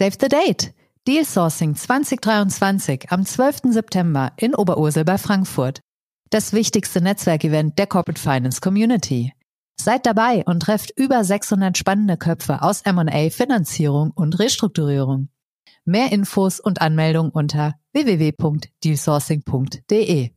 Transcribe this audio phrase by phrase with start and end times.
[0.00, 0.72] Save the date!
[1.06, 3.70] Deal Sourcing 2023 am 12.
[3.70, 5.82] September in Oberursel bei Frankfurt.
[6.30, 9.34] Das wichtigste Netzwerkevent der Corporate Finance Community.
[9.78, 15.28] Seid dabei und trefft über 600 spannende Köpfe aus M&A, Finanzierung und Restrukturierung.
[15.84, 20.30] Mehr Infos und Anmeldung unter www.dealsourcing.de.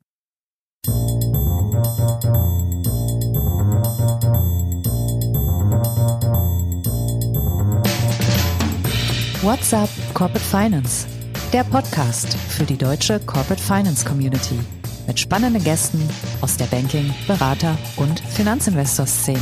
[9.44, 11.06] What's up Corporate Finance?
[11.52, 14.58] Der Podcast für die deutsche Corporate Finance Community
[15.06, 16.00] mit spannenden Gästen
[16.40, 19.42] aus der Banking-, Berater- und Finanzinvestor-Szene.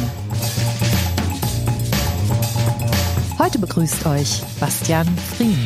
[3.37, 5.05] Heute begrüßt euch Bastian
[5.37, 5.60] Frien.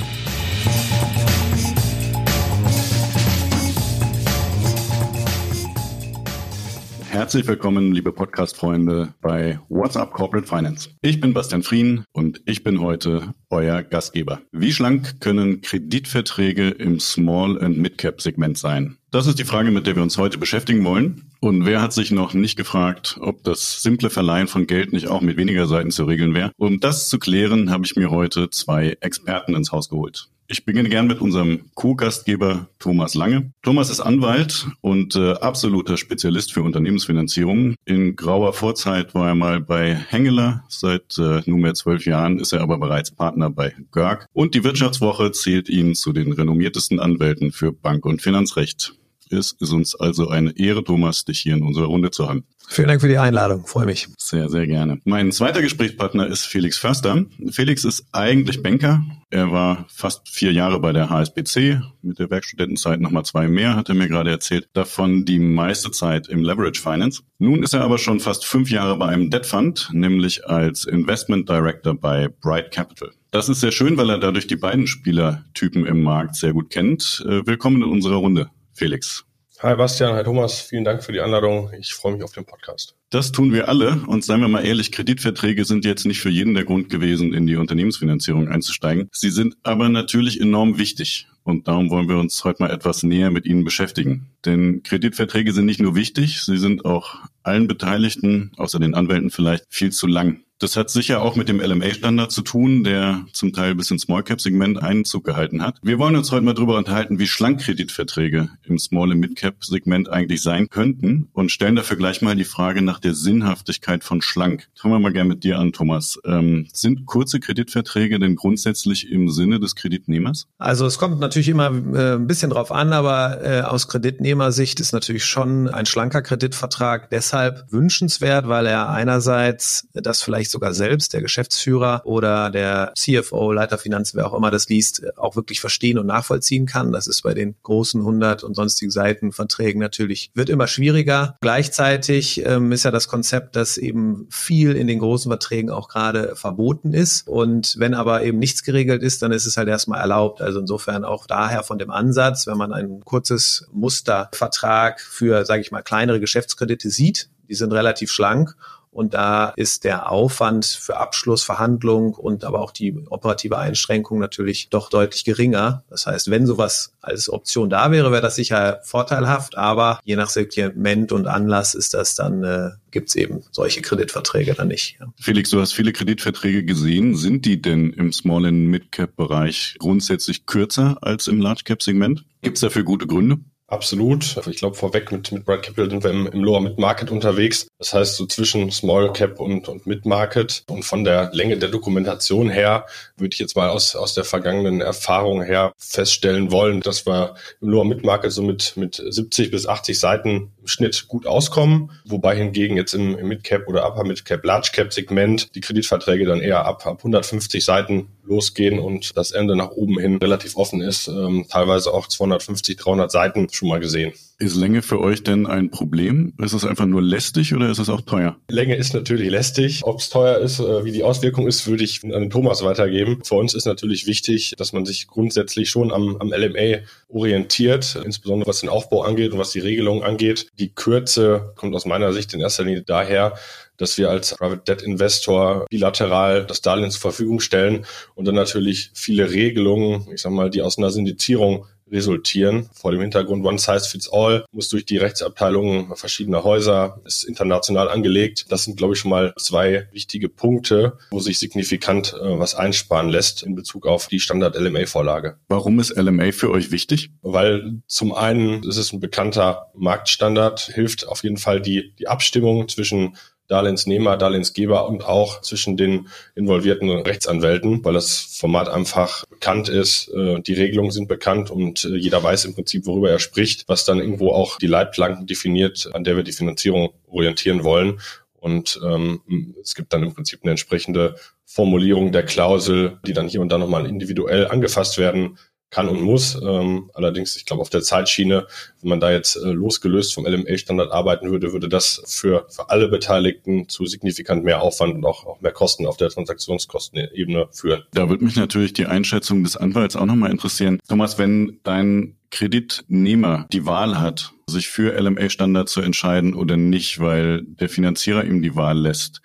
[7.16, 10.90] Herzlich willkommen, liebe Podcast-Freunde bei What's Up Corporate Finance.
[11.02, 14.41] Ich bin Bastian Frien und ich bin heute euer Gastgeber.
[14.52, 18.98] Wie schlank können Kreditverträge im Small- and Mid-Cap-Segment sein?
[19.12, 21.32] Das ist die Frage, mit der wir uns heute beschäftigen wollen.
[21.40, 25.21] Und wer hat sich noch nicht gefragt, ob das simple Verleihen von Geld nicht auch
[25.21, 26.52] mit weniger Seiten zu regeln wäre?
[26.58, 30.27] Um das zu klären, habe ich mir heute zwei Experten ins Haus geholt.
[30.48, 33.51] Ich beginne gern mit unserem Co-Gastgeber Thomas Lange.
[33.63, 37.74] Thomas ist Anwalt und äh, absoluter Spezialist für Unternehmensfinanzierung.
[37.85, 40.63] In grauer Vorzeit war er mal bei Hengeler.
[40.70, 44.27] Seit äh, nunmehr zwölf Jahren ist er aber bereits Partner bei Görg.
[44.34, 48.93] Und die Wirtschaftswoche zählt ihn zu den renommiertesten Anwälten für Bank- und Finanzrecht.
[49.29, 52.45] Es ist uns also eine Ehre, Thomas, dich hier in unserer Runde zu haben.
[52.68, 54.07] Vielen Dank für die Einladung, freue mich.
[54.18, 54.99] Sehr, sehr gerne.
[55.05, 57.26] Mein zweiter Gesprächspartner ist Felix Förster.
[57.51, 59.03] Felix ist eigentlich Banker.
[59.29, 63.90] Er war fast vier Jahre bei der HSBC, mit der Werkstudentenzeit nochmal zwei mehr, hat
[63.90, 64.68] er mir gerade erzählt.
[64.73, 67.22] Davon die meiste Zeit im Leverage Finance.
[67.38, 71.47] Nun ist er aber schon fast fünf Jahre bei einem Debt Fund, nämlich als Investment
[71.50, 73.12] Director bei Bright Capital.
[73.31, 77.22] Das ist sehr schön, weil er dadurch die beiden Spielertypen im Markt sehr gut kennt.
[77.28, 79.25] Äh, willkommen in unserer Runde, Felix.
[79.62, 81.72] Hi Bastian, hi Thomas, vielen Dank für die Einladung.
[81.80, 82.94] Ich freue mich auf den Podcast.
[83.09, 86.56] Das tun wir alle und seien wir mal ehrlich, Kreditverträge sind jetzt nicht für jeden
[86.56, 89.08] der Grund gewesen, in die Unternehmensfinanzierung einzusteigen.
[89.14, 93.31] Sie sind aber natürlich enorm wichtig und darum wollen wir uns heute mal etwas näher
[93.31, 94.28] mit Ihnen beschäftigen.
[94.44, 99.64] Denn Kreditverträge sind nicht nur wichtig, sie sind auch allen Beteiligten, außer den Anwälten vielleicht,
[99.69, 100.45] viel zu lang.
[100.60, 104.82] Das hat sicher auch mit dem LMA-Standard zu tun, der zum Teil bis ins Small-Cap-Segment
[104.82, 105.80] Einzug gehalten hat.
[105.84, 110.42] Wir wollen uns heute mal darüber unterhalten, wie schlank Kreditverträge im Small- und Mid-Cap-Segment eigentlich
[110.42, 114.70] sein könnten und stellen dafür gleich mal die Frage nach der Sinnhaftigkeit von schlank.
[114.76, 116.20] Fangen wir mal gerne mit dir an, Thomas.
[116.24, 120.48] Ähm, sind kurze Kreditverträge denn grundsätzlich im Sinne des Kreditnehmers?
[120.58, 124.94] Also es kommt natürlich immer äh, ein bisschen drauf an, aber äh, aus Kreditnehmersicht ist
[124.94, 131.22] natürlich schon ein schlanker Kreditvertrag deshalb wünschenswert, weil er einerseits das vielleicht sogar selbst, der
[131.22, 136.08] Geschäftsführer oder der CFO, Leiter Finanzen, wer auch immer das liest, auch wirklich verstehen und
[136.08, 136.94] nachvollziehen kann.
[136.94, 141.36] Das ist bei den großen 100 und sonstigen Seitenverträgen natürlich, wird immer schwieriger.
[141.42, 146.38] Gleichzeitig ähm, ist ja das Konzept, dass eben viel in den großen Verträgen auch gerade
[146.38, 147.28] verboten ist.
[147.28, 150.42] Und wenn aber eben nichts geregelt ist, dann ist es halt erstmal erlaubt.
[150.42, 155.72] Also insofern auch daher von dem Ansatz, wenn man ein kurzes Mustervertrag für, sage ich
[155.72, 158.56] mal, kleinere Geschäftskredite sieht, die sind relativ schlank
[158.96, 164.90] und da ist der Aufwand für Abschlussverhandlungen und aber auch die operative Einschränkung natürlich doch
[164.90, 165.84] deutlich geringer.
[165.90, 170.30] Das heißt, wenn sowas als Option da wäre, wäre das sicher vorteilhaft, aber je nach
[170.30, 174.96] Segment und Anlass ist das dann, äh, gibt es eben solche Kreditverträge dann nicht.
[175.02, 175.08] Ja.
[175.20, 177.18] Felix, du hast viele Kreditverträge gesehen.
[177.18, 182.24] Sind die denn im Small- und Mid-Cap-Bereich grundsätzlich kürzer als im Large-Cap-Segment?
[182.42, 183.40] Gibt es dafür gute Gründe?
[183.68, 184.38] Absolut.
[184.48, 187.68] Ich glaube, vorweg mit, mit Bright Capital sind wir im, im Lower Mid Market unterwegs.
[187.80, 190.64] Das heißt, so zwischen Small Cap und, und Mid Market.
[190.70, 192.86] Und von der Länge der Dokumentation her
[193.18, 197.70] würde ich jetzt mal aus, aus der vergangenen Erfahrung her feststellen wollen, dass wir im
[197.70, 201.92] Lower Mid Market so mit, mit 70 bis 80 Seiten im Schnitt gut auskommen.
[202.06, 205.62] Wobei hingegen jetzt im, im Mid Cap oder Upper Mid Cap, Large Cap Segment die
[205.62, 210.56] Kreditverträge dann eher ab, ab 150 Seiten losgehen und das Ende nach oben hin relativ
[210.56, 211.08] offen ist.
[211.08, 214.13] Ähm, teilweise auch 250, 300 Seiten schon mal gesehen.
[214.37, 216.34] Ist Länge für euch denn ein Problem?
[216.43, 218.35] Ist es einfach nur lästig oder ist es auch teuer?
[218.49, 219.81] Länge ist natürlich lästig.
[219.84, 223.22] Ob es teuer ist, äh, wie die Auswirkung ist, würde ich an den Thomas weitergeben.
[223.23, 228.49] Für uns ist natürlich wichtig, dass man sich grundsätzlich schon am, am LMA orientiert, insbesondere
[228.49, 230.47] was den Aufbau angeht und was die Regelung angeht.
[230.59, 233.35] Die Kürze kommt aus meiner Sicht in erster Linie daher,
[233.78, 237.85] dass wir als Private Debt Investor bilateral das Darlehen zur Verfügung stellen
[238.16, 242.70] und dann natürlich viele Regelungen, ich sag mal, die aus einer Syndizierung resultieren.
[242.73, 247.90] Vor dem Hintergrund One Size Fits All muss durch die Rechtsabteilungen verschiedener Häuser, ist international
[247.90, 248.46] angelegt.
[248.49, 253.09] Das sind, glaube ich, schon mal zwei wichtige Punkte, wo sich signifikant äh, was einsparen
[253.09, 255.37] lässt in Bezug auf die Standard-LMA-Vorlage.
[255.47, 257.11] Warum ist LMA für euch wichtig?
[257.21, 262.67] Weil zum einen ist es ein bekannter Marktstandard, hilft auf jeden Fall die, die Abstimmung
[262.67, 263.15] zwischen
[263.47, 270.42] Darlehensnehmer, Darlehensgeber und auch zwischen den involvierten Rechtsanwälten, weil das Format einfach bekannt ist, äh,
[270.42, 274.00] die Regelungen sind bekannt und äh, jeder weiß im Prinzip, worüber er spricht, was dann
[274.00, 278.00] irgendwo auch die Leitplanken definiert, an der wir die Finanzierung orientieren wollen.
[278.33, 281.15] Und ähm, es gibt dann im Prinzip eine entsprechende
[281.45, 285.38] Formulierung der Klausel, die dann hier und da nochmal individuell angefasst werden
[285.69, 286.39] kann und muss.
[286.41, 288.47] Ähm, allerdings, ich glaube, auf der Zeitschiene,
[288.81, 292.88] wenn man da jetzt äh, losgelöst vom LMA-Standard arbeiten würde, würde das für, für alle
[292.88, 297.83] Beteiligten zu signifikant mehr Aufwand und auch, auch mehr Kosten auf der Transaktionskostenebene führen.
[297.94, 300.79] Da würde mich natürlich die Einschätzung des Anwalts auch nochmal interessieren.
[300.88, 307.44] Thomas, wenn dein Kreditnehmer die Wahl hat, sich für LMA-Standard zu entscheiden oder nicht, weil
[307.44, 309.21] der Finanzierer ihm die Wahl lässt,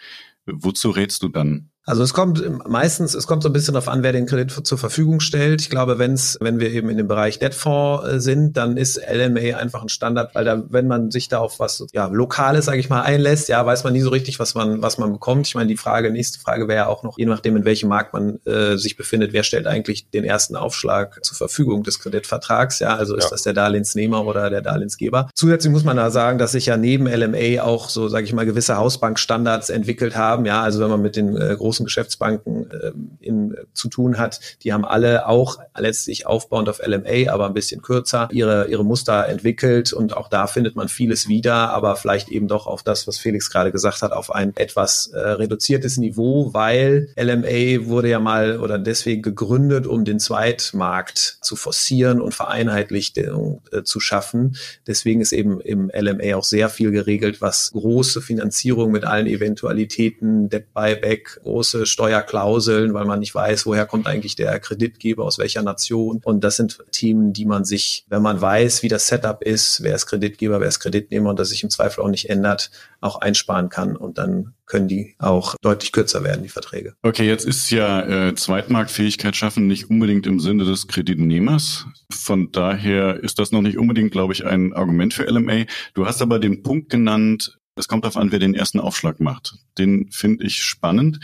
[0.46, 1.69] wozu rätst du dann?
[1.86, 4.78] Also es kommt meistens, es kommt so ein bisschen darauf an, wer den Kredit zur
[4.78, 5.62] Verfügung stellt.
[5.62, 9.56] Ich glaube, wenn's, wenn wir eben in dem Bereich Debtfonds äh, sind, dann ist LMA
[9.56, 12.90] einfach ein Standard, weil da, wenn man sich da auf was ja, Lokales, sage ich
[12.90, 15.48] mal, einlässt, ja, weiß man nie so richtig, was man, was man bekommt.
[15.48, 18.12] Ich meine, die Frage, nächste Frage wäre ja auch noch, je nachdem, in welchem Markt
[18.12, 22.78] man äh, sich befindet, wer stellt eigentlich den ersten Aufschlag zur Verfügung des Kreditvertrags?
[22.78, 23.30] Ja, also ist ja.
[23.30, 25.30] das der Darlehensnehmer oder der Darlehensgeber?
[25.34, 28.46] Zusätzlich muss man da sagen, dass sich ja neben LMA auch so, sage ich mal,
[28.46, 30.44] gewisse Hausbankstandards entwickelt haben.
[30.44, 34.18] Ja, also wenn man mit den äh, großen großen Geschäftsbanken äh, in, äh, zu tun
[34.18, 38.84] hat, die haben alle auch letztlich aufbauend auf LMA, aber ein bisschen kürzer, ihre, ihre
[38.84, 43.06] Muster entwickelt und auch da findet man vieles wieder, aber vielleicht eben doch auf das,
[43.06, 48.18] was Felix gerade gesagt hat, auf ein etwas äh, reduziertes Niveau, weil LMA wurde ja
[48.18, 54.56] mal oder deswegen gegründet, um den Zweitmarkt zu forcieren und Vereinheitlichung äh, zu schaffen.
[54.88, 60.48] Deswegen ist eben im LMA auch sehr viel geregelt, was große Finanzierung mit allen Eventualitäten,
[60.48, 65.38] Debt Buyback, große große Steuerklauseln, weil man nicht weiß, woher kommt eigentlich der Kreditgeber, aus
[65.38, 66.22] welcher Nation.
[66.24, 69.94] Und das sind Themen, die man sich, wenn man weiß, wie das Setup ist, wer
[69.94, 72.70] ist Kreditgeber, wer ist Kreditnehmer und das sich im Zweifel auch nicht ändert,
[73.02, 73.94] auch einsparen kann.
[73.94, 76.94] Und dann können die auch deutlich kürzer werden, die Verträge.
[77.02, 81.86] Okay, jetzt ist ja äh, Zweitmarktfähigkeit schaffen nicht unbedingt im Sinne des Kreditnehmers.
[82.10, 85.64] Von daher ist das noch nicht unbedingt, glaube ich, ein Argument für LMA.
[85.92, 89.56] Du hast aber den Punkt genannt, es kommt darauf an, wer den ersten Aufschlag macht.
[89.78, 91.18] Den finde ich spannend.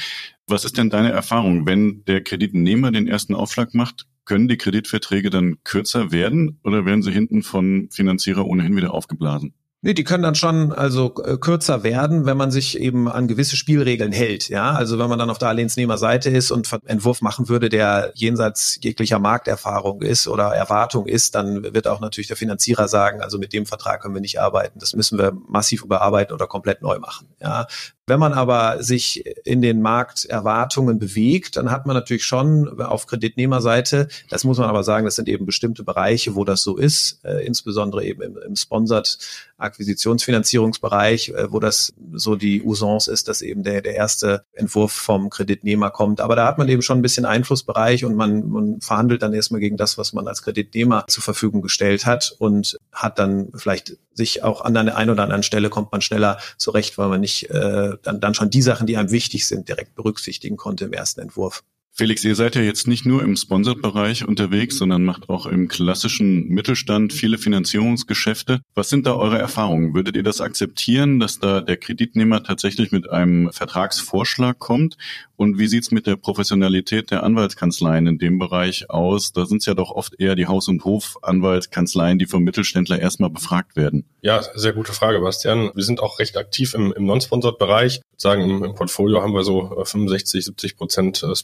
[0.47, 4.07] Was ist denn deine Erfahrung, wenn der Kreditnehmer den ersten Aufschlag macht?
[4.25, 9.55] Können die Kreditverträge dann kürzer werden oder werden sie hinten von Finanzierer ohnehin wieder aufgeblasen?
[9.83, 13.57] Nee, die können dann schon also äh, kürzer werden, wenn man sich eben an gewisse
[13.57, 14.49] Spielregeln hält.
[14.49, 18.79] Ja, also wenn man dann auf der Darlehensnehmerseite ist und Entwurf machen würde, der jenseits
[18.83, 23.53] jeglicher Markterfahrung ist oder Erwartung ist, dann wird auch natürlich der Finanzierer sagen, also mit
[23.53, 24.79] dem Vertrag können wir nicht arbeiten.
[24.79, 27.29] Das müssen wir massiv überarbeiten oder komplett neu machen.
[27.41, 27.67] Ja,
[28.09, 34.07] wenn man aber sich in den Markterwartungen bewegt, dann hat man natürlich schon auf Kreditnehmerseite,
[34.31, 37.45] das muss man aber sagen, das sind eben bestimmte Bereiche, wo das so ist, äh,
[37.45, 39.19] insbesondere eben im, im Sponsored
[39.59, 45.31] Akquisitionsfinanzierungsbereich, äh, wo das so die Usance ist, dass eben der, der erste Entwurf vom
[45.31, 46.21] Kreditnehmer kommt.
[46.21, 49.61] Aber da hat man eben schon ein bisschen Einflussbereich und man, man verhandelt dann erstmal
[49.61, 54.43] gegen das, was man als Kreditnehmer zur Verfügung gestellt hat und hat dann vielleicht sich
[54.43, 57.96] auch an der einen oder anderen Stelle kommt man schneller zurecht, weil man nicht äh,
[58.03, 61.65] dann, dann schon die Sachen, die einem wichtig sind, direkt berücksichtigen konnte im ersten Entwurf.
[61.99, 66.47] Felix, ihr seid ja jetzt nicht nur im Sponsored-Bereich unterwegs, sondern macht auch im klassischen
[66.47, 68.61] Mittelstand viele Finanzierungsgeschäfte.
[68.75, 69.95] Was sind da eure Erfahrungen?
[69.95, 74.99] Würdet ihr das akzeptieren, dass da der Kreditnehmer tatsächlich mit einem Vertragsvorschlag kommt?
[75.37, 79.33] Und wie sieht's mit der Professionalität der Anwaltskanzleien in dem Bereich aus?
[79.33, 83.31] Da sind es ja doch oft eher die Haus- und Hofanwaltskanzleien, die vom Mittelständler erstmal
[83.31, 84.05] befragt werden.
[84.23, 85.71] Ja, sehr gute Frage, Bastian.
[85.75, 88.01] Wir sind auch recht aktiv im, im Non-Sponsored-Bereich.
[88.17, 91.35] Sagen, im, im, Portfolio haben wir so 65, 70 Prozent äh,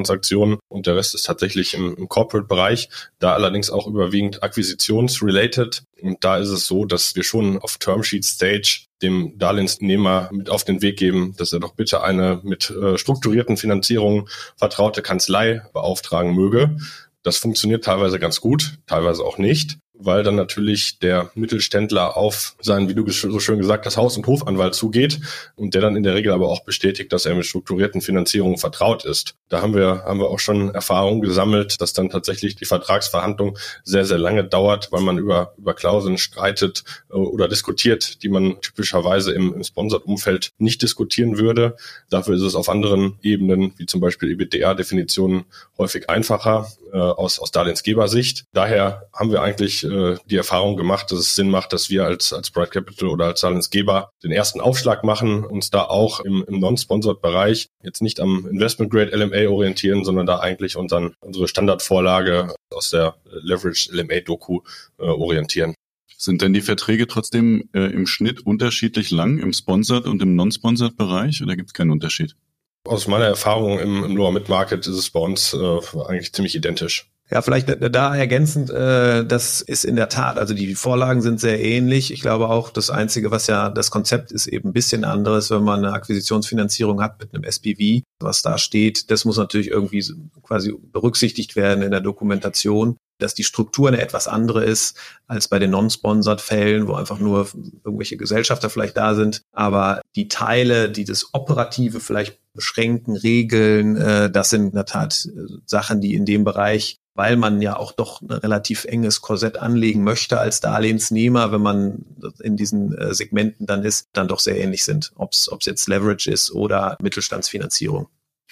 [0.00, 2.88] Sponsor-Transaktionen und der Rest ist tatsächlich im, im Corporate-Bereich,
[3.18, 5.82] da allerdings auch überwiegend akquisitionsrelated.
[6.00, 10.82] Und da ist es so, dass wir schon auf Termsheet-Stage dem Darlehensnehmer mit auf den
[10.82, 16.76] Weg geben, dass er doch bitte eine mit äh, strukturierten Finanzierungen vertraute Kanzlei beauftragen möge.
[17.22, 22.88] Das funktioniert teilweise ganz gut, teilweise auch nicht weil dann natürlich der Mittelständler auf seinen,
[22.88, 25.20] wie du so schön gesagt hast, Haus- und Hofanwalt zugeht
[25.56, 29.04] und der dann in der Regel aber auch bestätigt, dass er mit strukturierten Finanzierungen vertraut
[29.04, 29.34] ist.
[29.48, 34.04] Da haben wir, haben wir auch schon Erfahrung gesammelt, dass dann tatsächlich die Vertragsverhandlung sehr,
[34.04, 39.32] sehr lange dauert, weil man über, über Klauseln streitet äh, oder diskutiert, die man typischerweise
[39.32, 41.76] im, im Sponsored-Umfeld nicht diskutieren würde.
[42.10, 45.44] Dafür ist es auf anderen Ebenen, wie zum Beispiel EBITDA-Definitionen,
[45.78, 48.44] häufig einfacher äh, aus, aus Darlehensgebersicht.
[48.52, 52.32] Daher haben wir eigentlich äh, die Erfahrung gemacht, dass es Sinn macht, dass wir als,
[52.32, 56.60] als Bright Capital oder als Darlehensgeber den ersten Aufschlag machen, uns da auch im, im
[56.60, 63.16] Non-Sponsored-Bereich jetzt nicht am Investment-Grade LMA orientieren, sondern da eigentlich unseren, unsere Standardvorlage aus der
[63.24, 64.60] Leverage LMA-Doku
[64.98, 65.74] äh, orientieren.
[66.16, 70.96] Sind denn die Verträge trotzdem äh, im Schnitt unterschiedlich lang im Sponsored und im Non-Sponsored
[70.96, 72.36] Bereich oder gibt es keinen Unterschied?
[72.84, 76.54] Aus meiner Erfahrung im, im Lower Mid Market ist es bei uns äh, eigentlich ziemlich
[76.54, 77.10] identisch.
[77.32, 81.62] Ja, vielleicht da ergänzend, äh, das ist in der Tat, also die Vorlagen sind sehr
[81.62, 82.12] ähnlich.
[82.12, 85.62] Ich glaube auch, das Einzige, was ja das Konzept ist, eben ein bisschen anderes, wenn
[85.62, 90.04] man eine Akquisitionsfinanzierung hat mit einem SPV, was da steht, das muss natürlich irgendwie
[90.42, 94.96] quasi berücksichtigt werden in der Dokumentation dass die Struktur eine etwas andere ist
[95.26, 97.48] als bei den non-sponsored Fällen, wo einfach nur
[97.84, 99.42] irgendwelche Gesellschafter vielleicht da sind.
[99.52, 105.26] Aber die Teile, die das Operative vielleicht beschränken, regeln, äh, das sind in der Tat
[105.26, 109.58] äh, Sachen, die in dem Bereich weil man ja auch doch ein relativ enges Korsett
[109.58, 112.06] anlegen möchte als Darlehensnehmer, wenn man
[112.42, 116.30] in diesen äh, Segmenten dann ist, dann doch sehr ähnlich sind, ob es jetzt Leverage
[116.30, 118.08] ist oder Mittelstandsfinanzierung.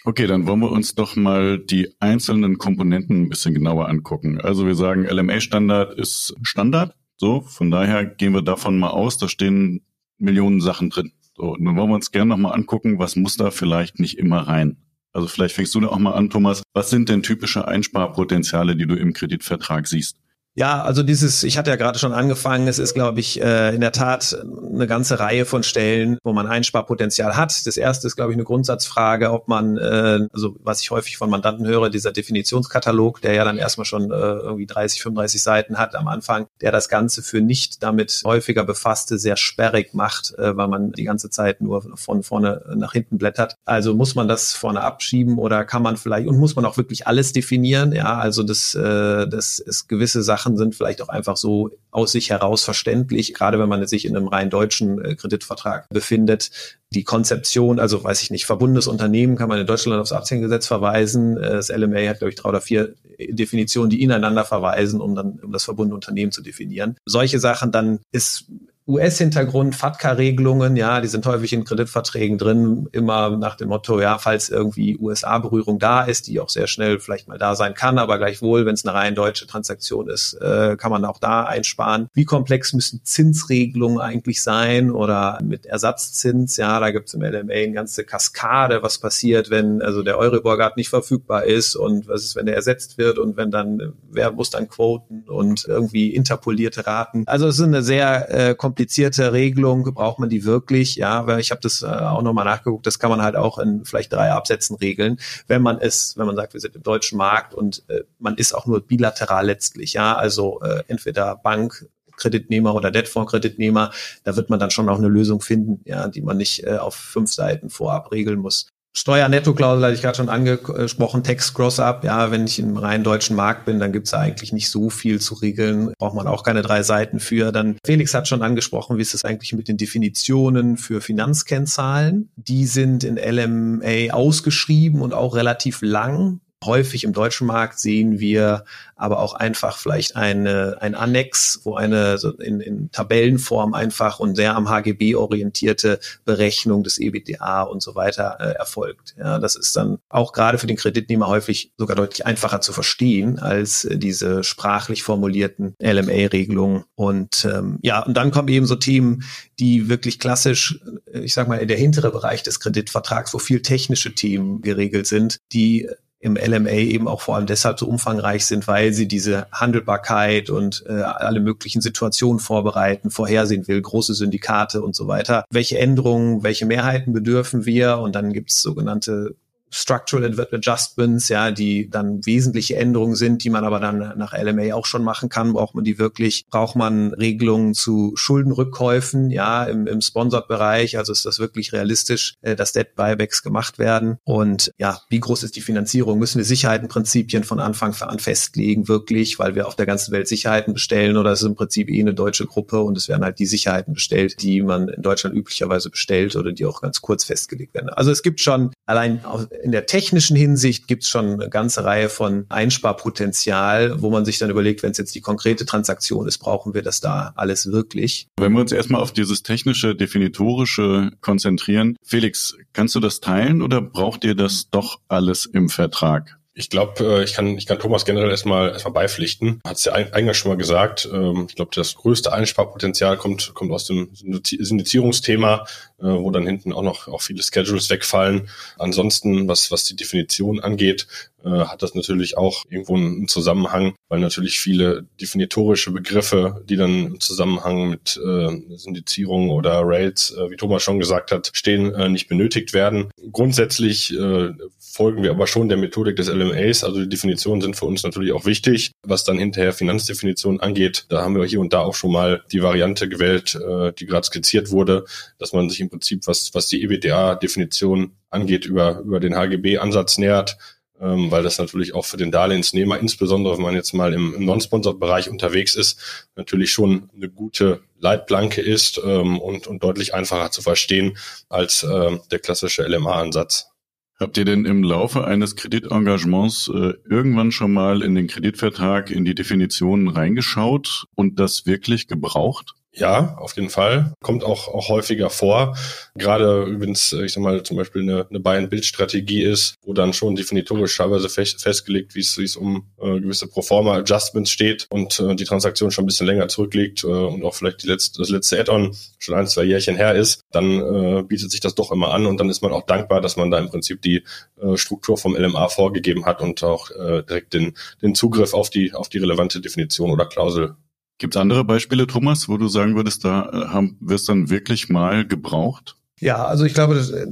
[0.08, 4.40] Okay, dann wollen wir uns doch mal die einzelnen Komponenten ein bisschen genauer angucken.
[4.40, 6.96] Also wir sagen, LMA-Standard ist Standard.
[7.18, 9.82] So, von daher gehen wir davon mal aus, da stehen
[10.16, 11.12] Millionen Sachen drin.
[11.36, 14.78] So, nun wollen wir uns gerne nochmal angucken, was muss da vielleicht nicht immer rein.
[15.12, 16.62] Also vielleicht fängst du da auch mal an, Thomas.
[16.72, 20.16] Was sind denn typische Einsparpotenziale, die du im Kreditvertrag siehst?
[20.58, 23.80] Ja, also dieses, ich hatte ja gerade schon angefangen, es ist, glaube ich, äh, in
[23.80, 27.64] der Tat eine ganze Reihe von Stellen, wo man Einsparpotenzial hat.
[27.64, 31.30] Das erste ist, glaube ich, eine Grundsatzfrage, ob man, äh, also was ich häufig von
[31.30, 35.94] Mandanten höre, dieser Definitionskatalog, der ja dann erstmal schon äh, irgendwie 30, 35 Seiten hat
[35.94, 40.66] am Anfang, der das Ganze für nicht damit häufiger befasste sehr sperrig macht, äh, weil
[40.66, 43.54] man die ganze Zeit nur von vorne nach hinten blättert.
[43.64, 47.06] Also muss man das vorne abschieben oder kann man vielleicht, und muss man auch wirklich
[47.06, 47.92] alles definieren?
[47.92, 52.12] Ja, also das, äh, das ist gewisse Sachen Sachen sind vielleicht auch einfach so aus
[52.12, 56.50] sich heraus verständlich, gerade wenn man sich in einem rein deutschen äh, Kreditvertrag befindet.
[56.90, 61.37] Die Konzeption, also weiß ich nicht, verbundenes Unternehmen kann man in Deutschland aufs Aktiengesetz verweisen.
[61.37, 65.40] Äh, das LMA hat, glaube ich, drei oder vier Definitionen, die ineinander verweisen, um dann
[65.43, 66.97] um das verbundene Unternehmen zu definieren.
[67.05, 68.47] Solche Sachen, dann ist
[68.88, 74.49] US-Hintergrund, FATCA-Regelungen, ja, die sind häufig in Kreditverträgen drin, immer nach dem Motto, ja, falls
[74.49, 78.64] irgendwie USA-Berührung da ist, die auch sehr schnell vielleicht mal da sein kann, aber gleichwohl,
[78.64, 82.09] wenn es eine rein deutsche Transaktion ist, äh, kann man auch da einsparen.
[82.14, 87.52] Wie komplex müssen Zinsregelungen eigentlich sein oder mit Ersatzzins, ja, da gibt es im LMA
[87.52, 92.25] eine ganze Kaskade, was passiert, wenn also der Euribor gerade nicht verfügbar ist und was
[92.25, 96.87] ist, wenn der ersetzt wird und wenn dann, wer muss dann quoten und irgendwie interpolierte
[96.87, 97.25] Raten.
[97.26, 100.94] Also es ist eine sehr äh, komplizierte Regelung, braucht man die wirklich?
[100.94, 103.85] Ja, weil ich habe das äh, auch nochmal nachgeguckt, das kann man halt auch in
[103.85, 105.18] vielleicht drei Absätzen regeln,
[105.49, 108.54] wenn man es, wenn man sagt, wir sind im deutschen Markt und äh, man ist
[108.54, 113.90] auch nur bilateral letztlich, ja, also äh, entweder Bank, Kreditnehmer oder Debtfonds-Kreditnehmer,
[114.23, 116.94] da wird man dann schon auch eine Lösung finden, ja, die man nicht äh, auf
[116.94, 118.68] fünf Seiten vorab regeln muss.
[118.99, 122.02] Steuernettoklausel hatte ich gerade schon angesprochen, Tax Cross-Up.
[122.02, 125.21] Ja, wenn ich im rein deutschen Markt bin, dann gibt's da eigentlich nicht so viel
[125.21, 125.93] zu regeln.
[125.99, 127.52] Braucht man auch keine drei Seiten für.
[127.52, 132.31] Dann Felix hat schon angesprochen, wie ist es eigentlich mit den Definitionen für Finanzkennzahlen?
[132.35, 136.40] Die sind in LMA ausgeschrieben und auch relativ lang.
[136.64, 138.64] Häufig im deutschen Markt sehen wir
[138.98, 144.34] aber auch einfach vielleicht eine, ein Annex, wo eine so in, in Tabellenform einfach und
[144.34, 149.14] sehr am HGB orientierte Berechnung des EBDA und so weiter äh, erfolgt.
[149.16, 153.38] Ja, das ist dann auch gerade für den Kreditnehmer häufig sogar deutlich einfacher zu verstehen
[153.38, 156.84] als äh, diese sprachlich formulierten LMA-Regelungen.
[156.96, 159.22] Und ähm, ja, und dann kommen eben so Themen,
[159.60, 160.80] die wirklich klassisch,
[161.12, 165.06] äh, ich sag mal, in der hintere Bereich des Kreditvertrags, wo viel technische Themen geregelt
[165.06, 165.88] sind, die
[166.20, 170.84] im LMA eben auch vor allem deshalb so umfangreich sind, weil sie diese Handelbarkeit und
[170.88, 175.44] äh, alle möglichen Situationen vorbereiten, vorhersehen will, große Syndikate und so weiter.
[175.50, 177.98] Welche Änderungen, welche Mehrheiten bedürfen wir?
[177.98, 179.37] Und dann gibt es sogenannte
[179.70, 184.87] Structural Adjustments, ja, die dann wesentliche Änderungen sind, die man aber dann nach LMA auch
[184.87, 185.52] schon machen kann.
[185.52, 186.46] Braucht man die wirklich?
[186.50, 190.98] Braucht man Regelungen zu Schuldenrückkäufen, ja, im, im Sponsored-Bereich?
[190.98, 194.18] Also ist das wirklich realistisch, äh, dass Debt Buybacks gemacht werden?
[194.25, 196.18] Und ja, wie groß ist die Finanzierung?
[196.18, 200.75] Müssen wir Sicherheitenprinzipien von Anfang an festlegen, wirklich, weil wir auf der ganzen Welt Sicherheiten
[200.75, 203.46] bestellen oder ist es im Prinzip eh eine deutsche Gruppe und es werden halt die
[203.46, 207.88] Sicherheiten bestellt, die man in Deutschland üblicherweise bestellt oder die auch ganz kurz festgelegt werden.
[207.88, 209.20] Also es gibt schon allein
[209.62, 214.38] in der technischen Hinsicht gibt es schon eine ganze Reihe von Einsparpotenzial, wo man sich
[214.38, 218.28] dann überlegt, wenn es jetzt die konkrete Transaktion ist, brauchen wir das da alles wirklich?
[218.38, 223.80] Wenn wir uns erstmal auf dieses technische, definitorische konzentrieren, Felix, kannst du das teilen oder
[223.80, 226.38] braucht ihr das doch alles im Vertrag?
[226.58, 229.60] Ich glaube, äh, ich kann, ich kann Thomas generell erstmal erstmal beipflichten.
[229.64, 231.08] Hat es ja eingangs schon mal gesagt.
[231.10, 235.66] Ähm, ich glaube, das größte Einsparpotenzial kommt kommt aus dem Syndizierungsthema,
[236.00, 238.48] äh, wo dann hinten auch noch auch viele Schedules wegfallen.
[238.76, 241.06] Ansonsten, was was die Definition angeht,
[241.45, 247.07] äh, hat das natürlich auch irgendwo einen Zusammenhang, weil natürlich viele definitorische Begriffe, die dann
[247.07, 252.09] im Zusammenhang mit äh, Syndizierung oder Rails, äh, wie Thomas schon gesagt hat, stehen, äh,
[252.09, 253.11] nicht benötigt werden.
[253.33, 257.87] Grundsätzlich äh, folgen wir aber schon der Methodik des LMAs, also die Definitionen sind für
[257.87, 258.90] uns natürlich auch wichtig.
[259.02, 262.62] Was dann hinterher Finanzdefinitionen angeht, da haben wir hier und da auch schon mal die
[262.62, 265.04] Variante gewählt, äh, die gerade skizziert wurde,
[265.38, 270.59] dass man sich im Prinzip, was, was die EBDA-Definition angeht, über, über den HGB-Ansatz nähert
[271.00, 274.45] ähm, weil das natürlich auch für den Darlehensnehmer, insbesondere wenn man jetzt mal im, im
[274.45, 280.62] Non-Sponsored-Bereich unterwegs ist, natürlich schon eine gute Leitplanke ist ähm, und, und deutlich einfacher zu
[280.62, 281.17] verstehen
[281.49, 283.71] als äh, der klassische LMA-Ansatz.
[284.19, 289.25] Habt ihr denn im Laufe eines Kreditengagements äh, irgendwann schon mal in den Kreditvertrag, in
[289.25, 292.75] die Definitionen reingeschaut und das wirklich gebraucht?
[292.92, 294.14] Ja, auf jeden Fall.
[294.23, 295.76] Kommt auch, auch häufiger vor.
[296.14, 300.35] Gerade wenn es, ich sag mal, zum Beispiel eine, eine Buy-and-Build-Strategie ist, wo dann schon
[300.35, 305.37] definitorisch teilweise fest, festgelegt, wie es, wie es um äh, gewisse Proforma-Adjustments steht und äh,
[305.37, 308.59] die Transaktion schon ein bisschen länger zurückliegt äh, und auch vielleicht die letzte, das letzte
[308.59, 312.26] Add-on schon ein, zwei Jährchen her ist, dann äh, bietet sich das doch immer an
[312.26, 314.25] und dann ist man auch dankbar, dass man da im Prinzip die
[314.61, 318.95] äh, Struktur vom LMA vorgegeben hat und auch äh, direkt den, den Zugriff auf die,
[318.95, 320.75] auf die relevante Definition oder Klausel
[321.18, 324.50] Gibt es andere Beispiele, Thomas, wo du sagen würdest, da äh, haben wir es dann
[324.50, 325.96] wirklich mal gebraucht?
[326.20, 327.26] Ja, also ich glaube, das, äh,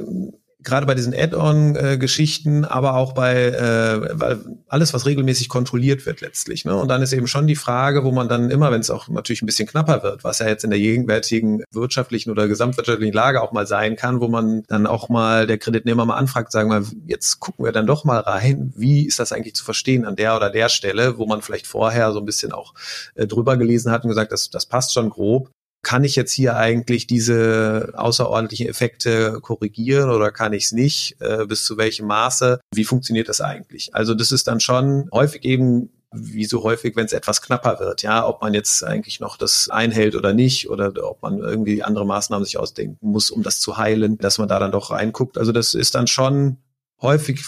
[0.67, 4.37] gerade bei diesen Add-on-Geschichten, aber auch bei äh,
[4.69, 6.65] alles, was regelmäßig kontrolliert wird letztlich.
[6.65, 6.75] Ne?
[6.77, 9.43] Und dann ist eben schon die Frage, wo man dann immer, wenn es auch natürlich
[9.43, 13.53] ein bisschen knapper wird, was ja jetzt in der gegenwärtigen wirtschaftlichen oder gesamtwirtschaftlichen Lage auch
[13.53, 17.41] mal sein kann, wo man dann auch mal der Kreditnehmer mal anfragt, sagen wir, jetzt
[17.41, 20.51] gucken wir dann doch mal rein, wie ist das eigentlich zu verstehen an der oder
[20.51, 22.75] der Stelle, wo man vielleicht vorher so ein bisschen auch
[23.15, 25.51] äh, drüber gelesen hat und gesagt, das, das passt schon grob
[25.87, 31.14] kann ich jetzt hier eigentlich diese außerordentlichen Effekte korrigieren oder kann ich es nicht?
[31.21, 32.59] Äh, bis zu welchem Maße?
[32.75, 33.95] Wie funktioniert das eigentlich?
[33.95, 38.02] Also das ist dann schon häufig eben wie so häufig, wenn es etwas knapper wird,
[38.02, 42.04] ja, ob man jetzt eigentlich noch das einhält oder nicht oder ob man irgendwie andere
[42.04, 45.39] Maßnahmen sich ausdenken muss, um das zu heilen, dass man da dann doch reinguckt.
[45.39, 46.56] Also das ist dann schon
[47.00, 47.45] häufig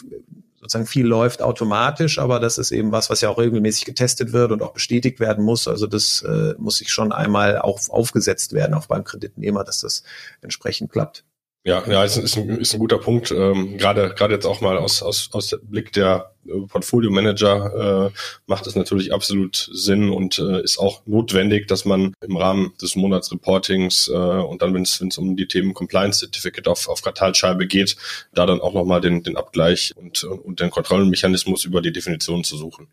[0.61, 4.51] sozusagen viel läuft automatisch, aber das ist eben was, was ja auch regelmäßig getestet wird
[4.53, 5.69] und auch bestätigt werden muss.
[5.69, 10.03] Also das äh, muss sich schon einmal auch aufgesetzt werden, auch beim Kreditnehmer, dass das
[10.41, 11.25] entsprechend klappt.
[11.69, 13.31] Ja, ja, ist, ist, ein, ist ein guter Punkt.
[13.31, 18.07] Ähm, gerade gerade jetzt auch mal aus aus aus dem Blick der äh, Portfolio Manager
[18.07, 18.11] äh,
[18.47, 22.97] macht es natürlich absolut Sinn und äh, ist auch notwendig, dass man im Rahmen des
[22.97, 27.97] Monatsreportings äh, und dann, wenn es um die Themen Compliance Certificate auf, auf Quartalscheibe geht,
[28.33, 32.57] da dann auch nochmal den, den Abgleich und, und den Kontrollenmechanismus über die Definition zu
[32.57, 32.89] suchen.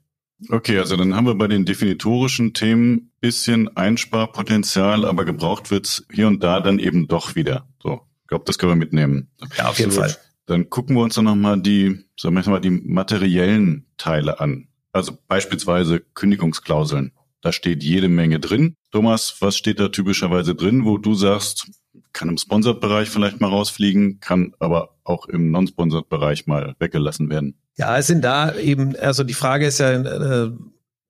[0.50, 6.28] Okay, also dann haben wir bei den definitorischen Themen bisschen Einsparpotenzial, aber gebraucht wird's hier
[6.28, 7.70] und da dann eben doch wieder.
[7.82, 8.02] So,
[8.36, 9.30] glaube, das können wir mitnehmen.
[9.58, 10.16] Ja, auf jeden Fall.
[10.46, 14.68] Dann gucken wir uns dann nochmal die, sagen wir mal, die materiellen Teile an.
[14.92, 17.14] Also beispielsweise Kündigungsklauseln.
[17.42, 18.76] Da steht jede Menge drin.
[18.92, 21.68] Thomas, was steht da typischerweise drin, wo du sagst,
[22.12, 27.56] kann im Sponsored-Bereich vielleicht mal rausfliegen, kann aber auch im Non-Sponsored-Bereich mal weggelassen werden?
[27.78, 30.52] Ja, es sind da eben, also die Frage ist ja, äh,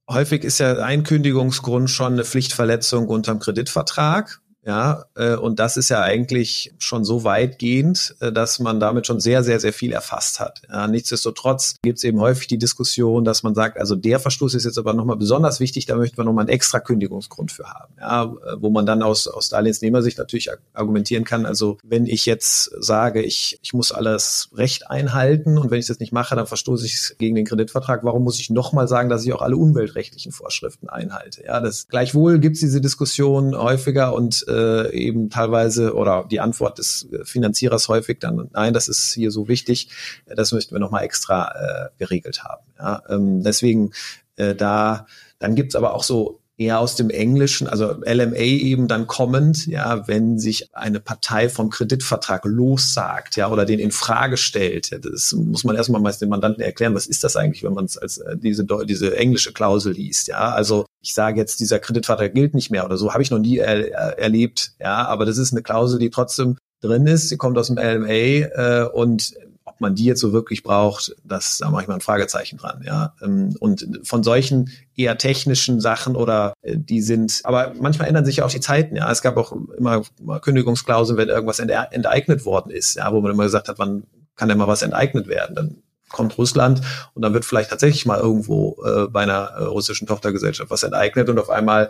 [0.10, 4.42] häufig ist ja Einkündigungsgrund schon eine Pflichtverletzung unterm Kreditvertrag.
[4.66, 9.20] Ja, äh, und das ist ja eigentlich schon so weitgehend, äh, dass man damit schon
[9.20, 10.64] sehr, sehr, sehr viel erfasst hat.
[10.68, 14.66] Ja, nichtsdestotrotz gibt es eben häufig die Diskussion, dass man sagt, also der Verstoß ist
[14.66, 17.94] jetzt aber nochmal besonders wichtig, da möchten wir nochmal einen extra Kündigungsgrund für haben.
[18.00, 22.72] Ja, äh, wo man dann aus, aus Darlehensnehmersicht natürlich argumentieren kann, also wenn ich jetzt
[22.80, 26.88] sage, ich, ich muss alles Recht einhalten und wenn ich das nicht mache, dann verstoße
[26.88, 30.90] ich gegen den Kreditvertrag, warum muss ich nochmal sagen, dass ich auch alle umweltrechtlichen Vorschriften
[30.90, 31.44] einhalte?
[31.46, 34.55] Ja, das gleichwohl gibt es diese Diskussion häufiger und äh,
[34.92, 39.90] eben teilweise oder die Antwort des Finanzierers häufig dann, nein, das ist hier so wichtig,
[40.26, 42.64] das möchten wir nochmal extra äh, geregelt haben.
[42.80, 43.92] Ja, ähm, deswegen
[44.36, 45.08] äh, da,
[45.40, 50.08] dann gibt's aber auch so eher aus dem Englischen, also LMA eben dann kommend, ja,
[50.08, 54.92] wenn sich eine Partei vom Kreditvertrag lossagt, ja, oder den in Frage stellt.
[54.92, 57.86] Ja, das muss man erstmal meist den Mandanten erklären, was ist das eigentlich, wenn man
[57.86, 60.52] es als äh, diese diese englische Klausel liest, ja?
[60.52, 63.58] Also ich sage jetzt, dieser Kreditvertrag gilt nicht mehr oder so, habe ich noch nie
[63.58, 67.58] er, äh, erlebt, ja, aber das ist eine Klausel, die trotzdem drin ist, sie kommt
[67.58, 69.34] aus dem LMA äh, und
[69.76, 72.82] ob man die jetzt so wirklich braucht, das da mache ich mal ein Fragezeichen dran.
[72.86, 78.26] Ja, ähm, und von solchen eher technischen Sachen oder äh, die sind, aber manchmal ändern
[78.26, 78.96] sich ja auch die Zeiten.
[78.96, 80.04] Ja, es gab auch immer
[80.42, 84.04] Kündigungsklauseln, wenn irgendwas enteignet worden ist, ja, wo man immer gesagt hat, wann
[84.36, 85.56] kann denn mal was enteignet werden?
[85.56, 85.76] Dann
[86.10, 86.82] kommt Russland
[87.14, 91.30] und dann wird vielleicht tatsächlich mal irgendwo äh, bei einer äh, russischen Tochtergesellschaft was enteignet
[91.30, 91.90] und auf einmal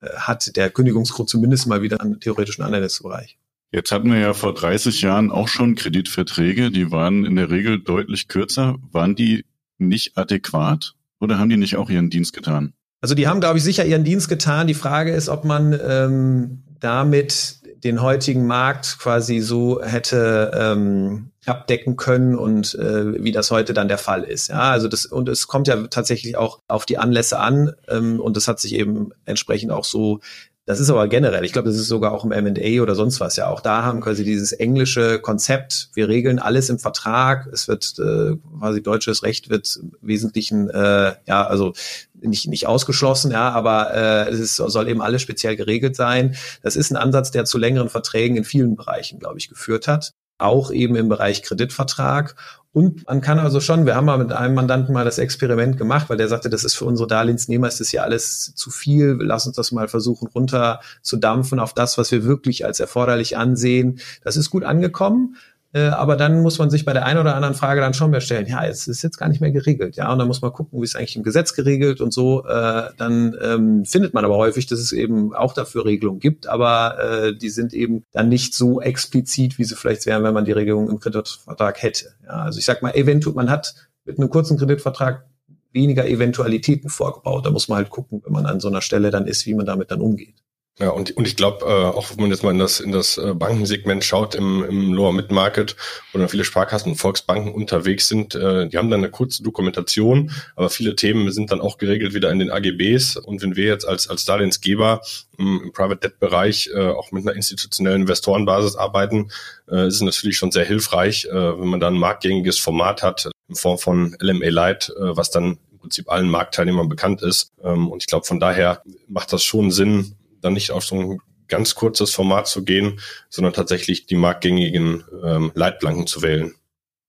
[0.00, 3.36] äh, hat der Kündigungsgrund zumindest mal wieder einen theoretischen Anwendungsbereich.
[3.72, 7.82] Jetzt hatten wir ja vor 30 Jahren auch schon Kreditverträge, die waren in der Regel
[7.82, 8.76] deutlich kürzer.
[8.92, 9.44] Waren die
[9.78, 12.72] nicht adäquat oder haben die nicht auch ihren Dienst getan?
[13.00, 14.66] Also die haben, glaube ich, sicher ihren Dienst getan.
[14.66, 21.96] Die Frage ist, ob man ähm, damit den heutigen Markt quasi so hätte ähm, abdecken
[21.96, 24.48] können und äh, wie das heute dann der Fall ist.
[24.48, 28.36] Ja, also das und es kommt ja tatsächlich auch auf die Anlässe an ähm, und
[28.36, 30.20] das hat sich eben entsprechend auch so
[30.66, 33.36] das ist aber generell, ich glaube, das ist sogar auch im M&A oder sonst was
[33.36, 33.48] ja.
[33.48, 38.36] Auch da haben quasi dieses englische Konzept, wir regeln alles im Vertrag, es wird äh,
[38.58, 41.72] quasi deutsches Recht wird im Wesentlichen, äh, ja, also
[42.20, 46.34] nicht, nicht ausgeschlossen, ja, aber äh, es ist, soll eben alles speziell geregelt sein.
[46.62, 50.14] Das ist ein Ansatz, der zu längeren Verträgen in vielen Bereichen, glaube ich, geführt hat
[50.38, 52.34] auch eben im Bereich Kreditvertrag.
[52.72, 56.10] Und man kann also schon, wir haben mal mit einem Mandanten mal das Experiment gemacht,
[56.10, 59.16] weil der sagte, das ist für unsere Darlehensnehmer, ist das ja alles zu viel.
[59.18, 63.38] Lass uns das mal versuchen runter zu dampfen auf das, was wir wirklich als erforderlich
[63.38, 63.98] ansehen.
[64.24, 65.36] Das ist gut angekommen.
[65.76, 68.22] Äh, aber dann muss man sich bei der einen oder anderen Frage dann schon mehr
[68.22, 70.80] stellen, ja, es ist jetzt gar nicht mehr geregelt, ja, und dann muss man gucken,
[70.80, 72.46] wie es eigentlich im Gesetz geregelt und so.
[72.46, 76.98] Äh, dann ähm, findet man aber häufig, dass es eben auch dafür Regelungen gibt, aber
[76.98, 80.52] äh, die sind eben dann nicht so explizit, wie sie vielleicht wären, wenn man die
[80.52, 82.14] Regelung im Kreditvertrag hätte.
[82.24, 83.74] Ja, also ich sag mal, eventuell, man hat
[84.06, 85.26] mit einem kurzen Kreditvertrag
[85.74, 87.44] weniger Eventualitäten vorgebaut.
[87.44, 89.66] Da muss man halt gucken, wenn man an so einer Stelle dann ist, wie man
[89.66, 90.36] damit dann umgeht.
[90.78, 93.16] Ja, und, und ich glaube, äh, auch wenn man jetzt mal in das, in das
[93.16, 95.74] äh, Bankensegment schaut, im, im Lower Mid Market,
[96.12, 100.32] wo dann viele Sparkassen und Volksbanken unterwegs sind, äh, die haben dann eine kurze Dokumentation,
[100.54, 103.16] aber viele Themen sind dann auch geregelt wieder in den AGBs.
[103.16, 105.00] Und wenn wir jetzt als, als Darlehensgeber
[105.38, 109.30] im, im Private Debt Bereich äh, auch mit einer institutionellen Investorenbasis arbeiten,
[109.70, 113.30] äh, ist es natürlich schon sehr hilfreich, äh, wenn man dann ein marktgängiges Format hat,
[113.48, 117.50] in Form von LMA Light, äh, was dann im Prinzip allen Marktteilnehmern bekannt ist.
[117.64, 121.18] Ähm, und ich glaube, von daher macht das schon Sinn, dann nicht auf so ein
[121.48, 126.54] ganz kurzes Format zu gehen, sondern tatsächlich die marktgängigen ähm, Leitplanken zu wählen.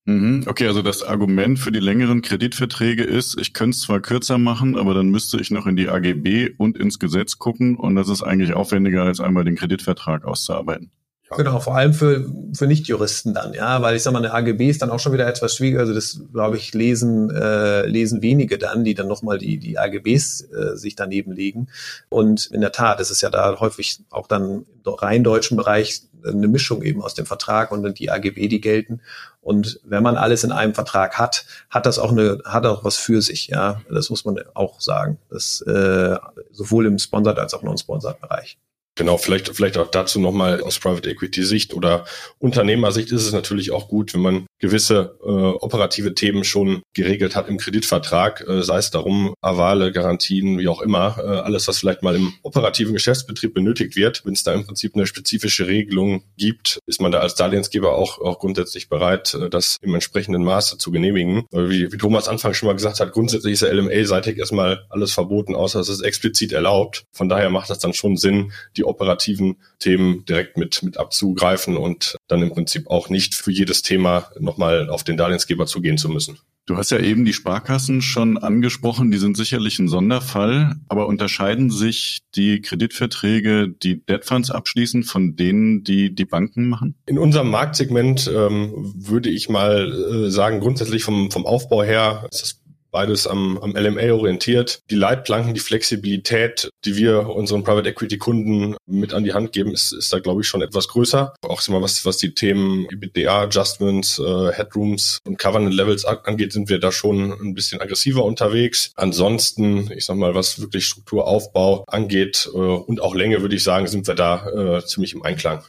[0.05, 0.45] Mhm.
[0.47, 4.77] Okay, also das Argument für die längeren Kreditverträge ist, ich könnte es zwar kürzer machen,
[4.77, 8.23] aber dann müsste ich noch in die AGB und ins Gesetz gucken und das ist
[8.23, 10.91] eigentlich aufwendiger, als einmal den Kreditvertrag auszuarbeiten.
[11.35, 14.81] Genau, vor allem für, für Nichtjuristen dann, ja, weil ich sag mal, eine AGB ist
[14.81, 15.81] dann auch schon wieder etwas schwieriger.
[15.81, 20.41] Also das, glaube ich, lesen, äh, lesen wenige dann, die dann nochmal die, die AGBs
[20.41, 21.67] äh, sich daneben legen.
[22.07, 26.03] Und in der Tat ist es ja da häufig auch dann im rein deutschen Bereich
[26.25, 29.01] eine Mischung eben aus dem Vertrag und die AGB, die gelten.
[29.41, 32.97] Und wenn man alles in einem Vertrag hat, hat das auch eine, hat auch was
[32.97, 33.81] für sich, ja.
[33.89, 35.17] Das muss man auch sagen.
[35.29, 36.17] Das äh,
[36.51, 38.57] sowohl im Sponsored als auch Non-Sponsored Bereich.
[38.97, 42.05] Genau, vielleicht, vielleicht auch dazu nochmal aus Private Equity Sicht oder
[42.39, 47.47] Unternehmersicht ist es natürlich auch gut, wenn man gewisse äh, operative Themen schon geregelt hat
[47.47, 52.03] im Kreditvertrag, äh, sei es darum, Avale, Garantien, wie auch immer, äh, alles, was vielleicht
[52.03, 54.25] mal im operativen Geschäftsbetrieb benötigt wird.
[54.25, 58.19] Wenn es da im Prinzip eine spezifische Regelung gibt, ist man da als Darlehensgeber auch,
[58.19, 61.45] auch grundsätzlich bereit, äh, das im entsprechenden Maße zu genehmigen.
[61.51, 65.55] Wie, wie Thomas Anfang schon mal gesagt hat, grundsätzlich ist ja LMA-seitig erstmal alles verboten,
[65.55, 67.05] außer es ist explizit erlaubt.
[67.11, 72.17] Von daher macht das dann schon Sinn, die operativen Themen direkt mit, mit abzugreifen und
[72.27, 76.39] dann im Prinzip auch nicht für jedes Thema nochmal auf den Darlehensgeber zugehen zu müssen.
[76.65, 81.69] Du hast ja eben die Sparkassen schon angesprochen, die sind sicherlich ein Sonderfall, aber unterscheiden
[81.69, 86.95] sich die Kreditverträge, die Debt Funds abschließen, von denen, die die Banken machen?
[87.05, 92.41] In unserem Marktsegment ähm, würde ich mal äh, sagen, grundsätzlich vom, vom Aufbau her ist
[92.41, 92.61] das
[92.97, 94.81] beides am, am LMA orientiert.
[94.89, 99.71] Die Leitplanken, die Flexibilität, die wir unseren Private Equity Kunden mit an die Hand geben,
[99.71, 101.35] ist, ist da, glaube ich, schon etwas größer.
[101.43, 106.69] Auch mal, was, was die Themen EBITDA, Adjustments, äh, Headrooms und Covenant Levels angeht, sind
[106.69, 108.89] wir da schon ein bisschen aggressiver unterwegs.
[108.95, 113.85] Ansonsten, ich sag mal, was wirklich Strukturaufbau angeht äh, und auch Länge, würde ich sagen,
[113.85, 115.63] sind wir da äh, ziemlich im Einklang.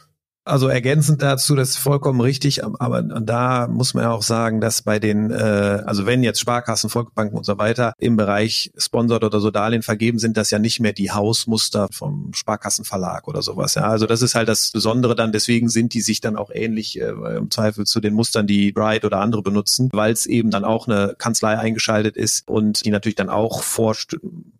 [0.49, 4.81] Also ergänzend dazu, das ist vollkommen richtig, aber da muss man ja auch sagen, dass
[4.81, 9.39] bei den, äh, also wenn jetzt Sparkassen, Volksbanken und so weiter im Bereich Sponsored oder
[9.41, 13.75] so Darlehen vergeben sind, das ja nicht mehr die Hausmuster vom Sparkassenverlag oder sowas.
[13.75, 16.99] Ja, also das ist halt das Besondere dann, deswegen sind die sich dann auch ähnlich
[16.99, 20.65] äh, im Zweifel zu den Mustern, die Bright oder andere benutzen, weil es eben dann
[20.65, 23.95] auch eine Kanzlei eingeschaltet ist und die natürlich dann auch vor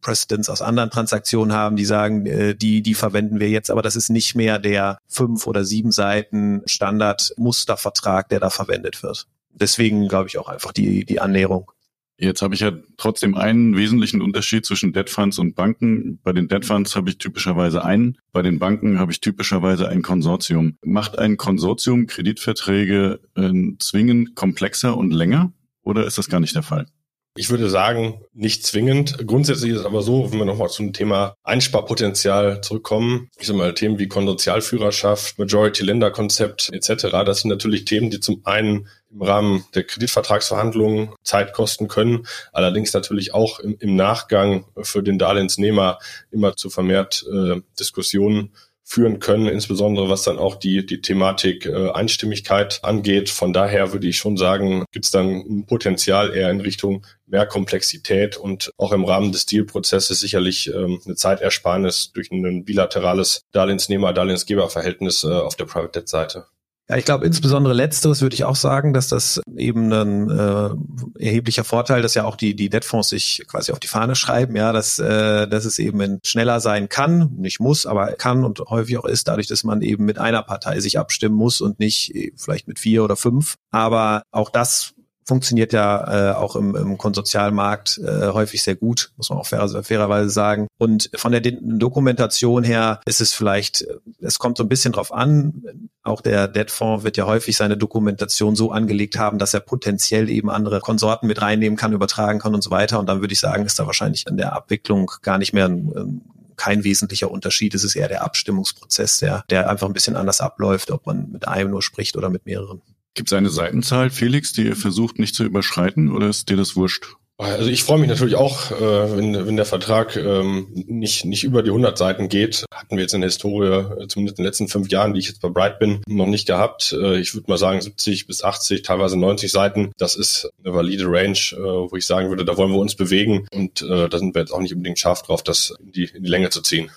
[0.02, 3.96] Precedents aus anderen Transaktionen haben, die sagen, äh, die, die verwenden wir jetzt, aber das
[3.96, 9.28] ist nicht mehr der fünf oder sieben sieben Seiten Standard-Mustervertrag, der da verwendet wird.
[9.52, 11.72] deswegen glaube ich auch einfach die, die Annäherung.
[12.18, 16.20] Jetzt habe ich ja trotzdem einen wesentlichen Unterschied zwischen Debt Funds und Banken.
[16.22, 20.02] Bei den Debt Funds habe ich typischerweise einen, bei den Banken habe ich typischerweise ein
[20.02, 20.78] Konsortium.
[20.84, 26.64] Macht ein Konsortium Kreditverträge äh, zwingend komplexer und länger oder ist das gar nicht der
[26.64, 26.88] Fall?
[27.36, 29.26] Ich würde sagen, nicht zwingend.
[29.26, 33.74] Grundsätzlich ist es aber so, wenn wir nochmal zum Thema Einsparpotenzial zurückkommen, ich sage mal
[33.74, 39.84] Themen wie Konsortialführerschaft, Majority-Lender-Konzept etc., das sind natürlich Themen, die zum einen im Rahmen der
[39.84, 46.00] Kreditvertragsverhandlungen Zeit kosten können, allerdings natürlich auch im, im Nachgang für den Darlehensnehmer
[46.32, 48.52] immer zu vermehrt äh, Diskussionen
[48.90, 53.30] führen können, insbesondere was dann auch die, die Thematik äh, Einstimmigkeit angeht.
[53.30, 57.46] Von daher würde ich schon sagen, gibt es dann ein Potenzial eher in Richtung mehr
[57.46, 65.24] Komplexität und auch im Rahmen des Dealprozesses sicherlich ähm, eine Zeitersparnis durch ein bilaterales Darlehensnehmer-Darlehensgeber-Verhältnis
[65.24, 66.48] äh, auf der Private Debt Seite.
[66.90, 71.64] Ja, ich glaube insbesondere letzteres würde ich auch sagen, dass das eben ein äh, erheblicher
[71.64, 74.98] Vorteil, dass ja auch die die Debtfonds sich quasi auf die Fahne schreiben, ja, dass
[74.98, 79.28] äh, dass es eben schneller sein kann, nicht muss, aber kann und häufig auch ist,
[79.28, 82.80] dadurch, dass man eben mit einer Partei sich abstimmen muss und nicht äh, vielleicht mit
[82.80, 83.54] vier oder fünf.
[83.70, 84.96] Aber auch das
[85.30, 89.68] funktioniert ja äh, auch im, im Konsortialmarkt äh, häufig sehr gut, muss man auch fair,
[89.84, 90.68] fairerweise sagen.
[90.80, 93.86] Und von der Dokumentation her ist es vielleicht,
[94.20, 98.56] es kommt so ein bisschen drauf an, auch der Debtfonds wird ja häufig seine Dokumentation
[98.56, 102.64] so angelegt haben, dass er potenziell eben andere Konsorten mit reinnehmen kann, übertragen kann und
[102.64, 103.00] so weiter.
[103.00, 106.22] Und dann würde ich sagen, ist da wahrscheinlich in der Abwicklung gar nicht mehr ein,
[106.56, 107.74] kein wesentlicher Unterschied.
[107.74, 111.48] Es ist eher der Abstimmungsprozess, der, der einfach ein bisschen anders abläuft, ob man mit
[111.48, 112.82] einem nur spricht oder mit mehreren.
[113.14, 116.76] Gibt es eine Seitenzahl, Felix, die ihr versucht nicht zu überschreiten oder ist dir das
[116.76, 117.16] wurscht?
[117.42, 121.64] Also ich freue mich natürlich auch, äh, wenn, wenn der Vertrag ähm, nicht, nicht über
[121.64, 122.66] die 100 Seiten geht.
[122.74, 125.30] Hatten wir jetzt in der Historie, äh, zumindest in den letzten fünf Jahren, die ich
[125.30, 126.92] jetzt bei Bright bin, noch nicht gehabt.
[126.92, 129.94] Äh, ich würde mal sagen 70 bis 80, teilweise 90 Seiten.
[129.98, 133.48] Das ist eine valide Range, äh, wo ich sagen würde, da wollen wir uns bewegen.
[133.54, 136.24] Und äh, da sind wir jetzt auch nicht unbedingt scharf drauf, das in die, in
[136.24, 136.92] die Länge zu ziehen.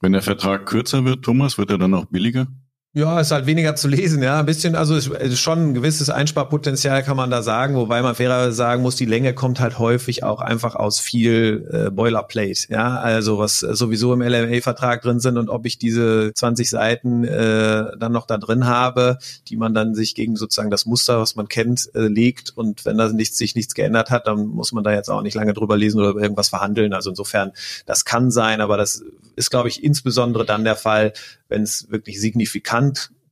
[0.00, 2.46] Wenn der Vertrag kürzer wird, Thomas, wird er dann auch billiger?
[2.96, 4.38] Ja, ist halt weniger zu lesen, ja.
[4.38, 8.52] Ein bisschen, also ist schon ein gewisses Einsparpotenzial kann man da sagen, wobei man fairerweise
[8.52, 13.00] sagen muss, die Länge kommt halt häufig auch einfach aus viel äh, Boilerplate, ja.
[13.00, 18.12] Also was sowieso im LMA-Vertrag drin sind und ob ich diese 20 Seiten äh, dann
[18.12, 21.90] noch da drin habe, die man dann sich gegen sozusagen das Muster, was man kennt,
[21.96, 22.56] äh, legt.
[22.56, 25.34] Und wenn da nichts, sich nichts geändert hat, dann muss man da jetzt auch nicht
[25.34, 26.92] lange drüber lesen oder irgendwas verhandeln.
[26.92, 27.50] Also insofern,
[27.86, 29.02] das kann sein, aber das
[29.34, 31.12] ist, glaube ich, insbesondere dann der Fall,
[31.48, 32.83] wenn es wirklich signifikant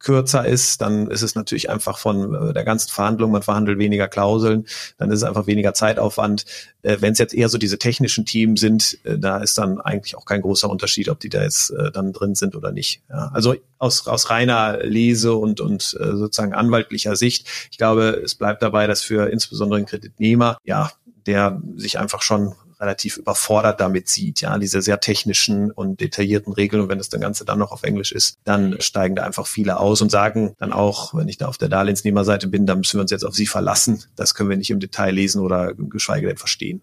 [0.02, 4.08] kürzer ist, dann ist es natürlich einfach von äh, der ganzen Verhandlung, man verhandelt weniger
[4.08, 4.66] Klauseln,
[4.98, 6.44] dann ist es einfach weniger Zeitaufwand.
[6.82, 10.16] Äh, wenn es jetzt eher so diese technischen Teams sind, äh, da ist dann eigentlich
[10.16, 13.02] auch kein großer Unterschied, ob die da jetzt dann drin sind oder nicht.
[13.08, 18.62] Ja, also aus, aus reiner Lese und, und sozusagen anwaltlicher Sicht, ich glaube, es bleibt
[18.62, 20.90] dabei, dass für insbesondere einen Kreditnehmer, ja,
[21.26, 26.82] der sich einfach schon relativ überfordert damit sieht, ja, diese sehr technischen und detaillierten Regeln.
[26.82, 30.02] Und wenn das Ganze dann noch auf Englisch ist, dann steigen da einfach viele aus
[30.02, 33.10] und sagen dann auch, wenn ich da auf der Darlehensnehmerseite bin, dann müssen wir uns
[33.10, 34.02] jetzt auf sie verlassen.
[34.16, 36.82] Das können wir nicht im Detail lesen oder geschweige denn verstehen.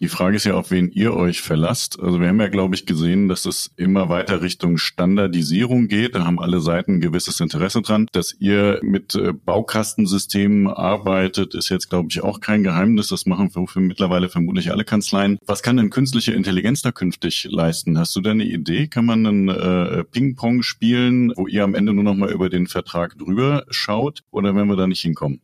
[0.00, 1.98] Die Frage ist ja, auf wen ihr euch verlasst.
[1.98, 6.14] Also wir haben ja, glaube ich, gesehen, dass es immer weiter Richtung Standardisierung geht.
[6.14, 8.06] Da haben alle Seiten ein gewisses Interesse dran.
[8.12, 13.08] Dass ihr mit äh, Baukastensystemen arbeitet, ist jetzt, glaube ich, auch kein Geheimnis.
[13.08, 15.36] Das machen für, für mittlerweile vermutlich alle Kanzleien.
[15.46, 17.98] Was kann denn künstliche Intelligenz da künftig leisten?
[17.98, 18.86] Hast du da eine Idee?
[18.86, 22.68] Kann man einen äh, Ping-Pong spielen, wo ihr am Ende nur noch mal über den
[22.68, 24.22] Vertrag drüber schaut?
[24.30, 25.40] Oder werden wir da nicht hinkommen?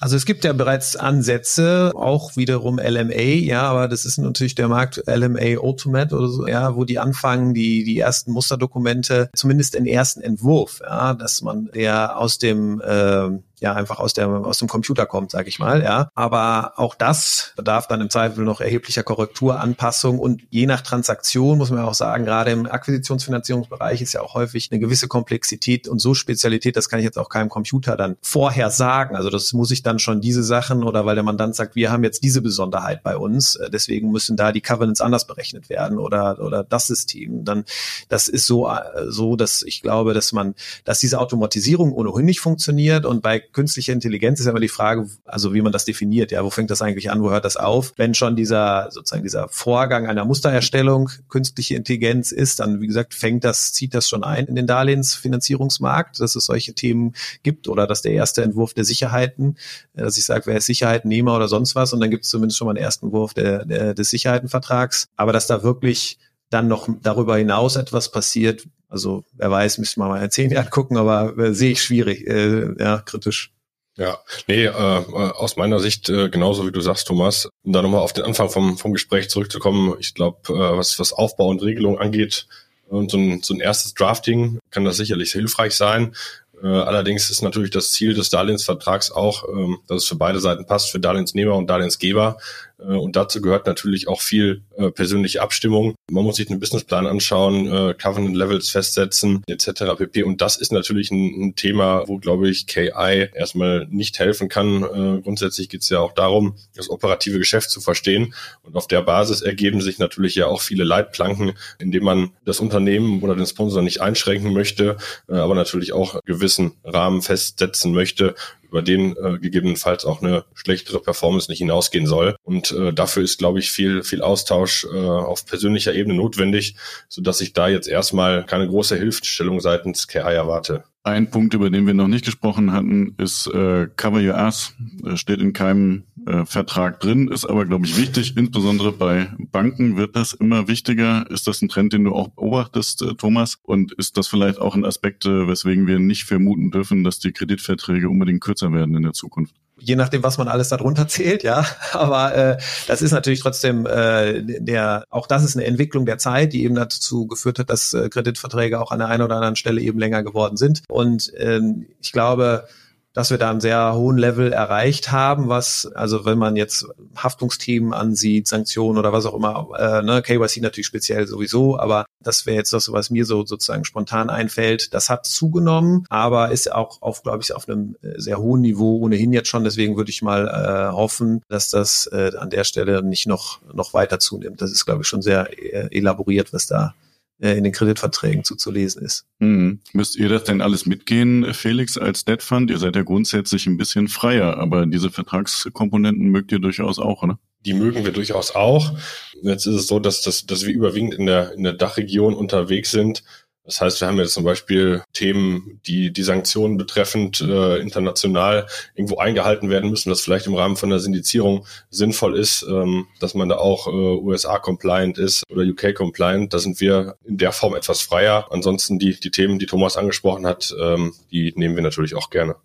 [0.00, 4.68] Also es gibt ja bereits Ansätze, auch wiederum LMA, ja, aber das ist natürlich der
[4.68, 9.84] Markt LMA Ultimate oder so, ja, wo die anfangen, die, die ersten Musterdokumente, zumindest den
[9.84, 13.28] ersten Entwurf, ja, dass man der aus dem äh,
[13.60, 16.10] ja einfach aus der aus dem Computer kommt, sage ich mal, ja.
[16.14, 21.70] Aber auch das bedarf dann im Zweifel noch erheblicher Korrekturanpassung und je nach Transaktion muss
[21.70, 26.14] man auch sagen, gerade im Akquisitionsfinanzierungsbereich ist ja auch häufig eine gewisse Komplexität und so
[26.14, 29.16] Spezialität, das kann ich jetzt auch keinem Computer dann vorher sagen.
[29.16, 32.04] Also das muss ich dann schon diese Sachen oder weil der Mandant sagt, wir haben
[32.04, 36.38] jetzt diese Besonderheit bei uns, äh, deswegen müssen da die Covenants anders berechnet werden oder
[36.40, 37.44] oder das System.
[37.44, 37.64] Dann
[38.08, 42.40] das ist so äh, so, dass ich glaube, dass man, dass diese Automatisierung ohnehin nicht
[42.40, 46.30] funktioniert und bei künstliche Intelligenz ist ja immer die Frage, also wie man das definiert.
[46.30, 47.22] Ja, wo fängt das eigentlich an?
[47.22, 47.92] Wo hört das auf?
[47.96, 53.44] Wenn schon dieser sozusagen dieser Vorgang einer Mustererstellung künstliche Intelligenz ist, dann wie gesagt fängt
[53.44, 58.02] das, zieht das schon ein in den Darlehensfinanzierungsmarkt, dass es solche Themen gibt oder dass
[58.02, 59.56] der erste Entwurf der Sicherheiten,
[59.94, 62.58] äh, dass ich sage, wer ist Sicherheitennehmer oder sonst was und dann gibt es zumindest
[62.58, 65.08] schon mal einen ersten Entwurf der, der, des Sicherheitenvertrags.
[65.16, 66.18] Aber dass da wirklich
[66.50, 70.68] dann noch darüber hinaus etwas passiert, also wer weiß, müsste man mal in zehn Jahren
[70.68, 73.52] gucken, aber äh, sehe ich schwierig, äh, ja, kritisch.
[73.96, 77.48] Ja, nee, äh, aus meiner Sicht äh, genauso wie du sagst, Thomas.
[77.64, 81.12] Um da nochmal auf den Anfang vom, vom Gespräch zurückzukommen, ich glaube, äh, was, was
[81.12, 82.46] Aufbau und Regelung angeht,
[82.90, 86.14] und so ein, so ein erstes Drafting kann das sicherlich hilfreich sein.
[86.62, 90.66] Äh, allerdings ist natürlich das Ziel des Darlehensvertrags auch, ähm, dass es für beide Seiten
[90.66, 92.36] passt, für Darlehensnehmer und Darlehensgeber.
[92.80, 95.94] Äh, und dazu gehört natürlich auch viel äh, persönliche Abstimmung.
[96.10, 99.96] Man muss sich einen Businessplan anschauen, äh, Covenant Levels festsetzen, etc.
[99.96, 100.22] pp.
[100.22, 104.82] Und das ist natürlich ein, ein Thema, wo, glaube ich, KI erstmal nicht helfen kann.
[104.82, 108.34] Äh, grundsätzlich geht es ja auch darum, das operative Geschäft zu verstehen.
[108.62, 113.22] Und auf der Basis ergeben sich natürlich ja auch viele Leitplanken, indem man das Unternehmen
[113.22, 114.96] oder den Sponsor nicht einschränken möchte,
[115.28, 118.34] äh, aber natürlich auch gewissen Rahmen festsetzen möchte,
[118.70, 122.36] über den äh, gegebenenfalls auch eine schlechtere Performance nicht hinausgehen soll.
[122.44, 126.76] Und äh, dafür ist, glaube ich, viel, viel Austausch äh, auf persönlicher Ebene notwendig,
[127.08, 130.84] so dass ich da jetzt erstmal keine große Hilfestellung seitens KI erwarte.
[131.02, 134.74] Ein Punkt, über den wir noch nicht gesprochen hatten, ist äh, Cover Your Ass.
[135.14, 138.36] Steht in keinem äh, Vertrag drin, ist aber, glaube ich, wichtig.
[138.36, 141.30] Insbesondere bei Banken wird das immer wichtiger.
[141.30, 143.58] Ist das ein Trend, den du auch beobachtest, äh, Thomas?
[143.62, 147.32] Und ist das vielleicht auch ein Aspekt, äh, weswegen wir nicht vermuten dürfen, dass die
[147.32, 149.54] Kreditverträge unbedingt kürzer werden in der Zukunft?
[149.80, 151.64] Je nachdem, was man alles darunter zählt, ja.
[151.92, 156.52] Aber äh, das ist natürlich trotzdem äh, der, auch das ist eine Entwicklung der Zeit,
[156.52, 159.80] die eben dazu geführt hat, dass äh, Kreditverträge auch an der einen oder anderen Stelle
[159.80, 160.82] eben länger geworden sind.
[160.88, 162.68] Und ähm, ich glaube,
[163.12, 167.92] dass wir da einen sehr hohen Level erreicht haben, was, also wenn man jetzt Haftungsthemen
[167.92, 172.56] ansieht, Sanktionen oder was auch immer, äh, ne, KYC natürlich speziell sowieso, aber das wäre
[172.56, 174.94] jetzt das, was mir so sozusagen spontan einfällt.
[174.94, 179.32] Das hat zugenommen, aber ist auch auf, glaube ich, auf einem sehr hohen Niveau ohnehin
[179.32, 179.64] jetzt schon.
[179.64, 183.94] Deswegen würde ich mal äh, hoffen, dass das äh, an der Stelle nicht noch, noch
[183.94, 184.60] weiter zunimmt.
[184.60, 186.94] Das ist, glaube ich, schon sehr äh, elaboriert, was da
[187.40, 189.24] äh, in den Kreditverträgen zuzulesen ist.
[189.38, 189.80] Mhm.
[189.92, 192.70] Müsst ihr das denn alles mitgehen, Felix, als Debt Fund?
[192.70, 197.38] Ihr seid ja grundsätzlich ein bisschen freier, aber diese Vertragskomponenten mögt ihr durchaus auch, oder?
[197.66, 198.96] Die mögen wir durchaus auch.
[199.42, 202.90] Jetzt ist es so, dass, dass, dass wir überwiegend in der, in der Dachregion unterwegs
[202.90, 203.22] sind
[203.70, 209.18] das heißt, wir haben jetzt zum Beispiel Themen, die die Sanktionen betreffend äh, international irgendwo
[209.18, 213.48] eingehalten werden müssen, was vielleicht im Rahmen von der Syndizierung sinnvoll ist, ähm, dass man
[213.48, 216.52] da auch äh, USA-compliant ist oder UK-compliant.
[216.52, 218.48] Da sind wir in der Form etwas freier.
[218.50, 222.56] Ansonsten die, die Themen, die Thomas angesprochen hat, ähm, die nehmen wir natürlich auch gerne.